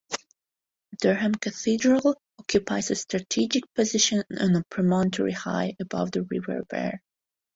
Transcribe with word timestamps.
Durham 0.99 1.35
Cathedral 1.35 2.15
occupies 2.39 2.89
a 2.89 2.95
strategic 2.95 3.71
position 3.75 4.23
on 4.39 4.55
a 4.55 4.63
promontory 4.63 5.33
high 5.33 5.75
above 5.79 6.09
the 6.09 6.23
River 6.23 6.63
Wear. 6.73 7.03